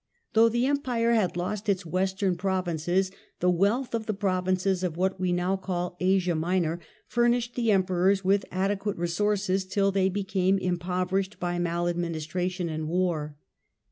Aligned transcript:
Though 0.33 0.49
the 0.49 0.65
Empire 0.65 1.11
had 1.11 1.37
lost 1.37 1.69
its 1.69 1.85
western 1.85 2.35
provinces, 2.35 3.11
the 3.39 3.51
wealth 3.51 3.93
of 3.93 4.07
the 4.07 4.15
provinces 4.15 4.83
of 4.83 4.97
what 4.97 5.19
we 5.19 5.31
now 5.31 5.55
call 5.57 5.95
Asia 5.99 6.33
Minor 6.33 6.79
furnished 7.05 7.53
the 7.53 7.69
em 7.71 7.83
perors 7.83 8.23
with 8.23 8.43
adequate 8.49 8.97
resources 8.97 9.63
till 9.63 9.91
they 9.91 10.09
became 10.09 10.57
im 10.59 10.79
poverished 10.79 11.39
by 11.39 11.59
maladministration 11.59 12.67
and 12.67 12.87
war. 12.89 13.35